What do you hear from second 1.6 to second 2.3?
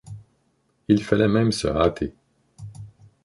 hâter.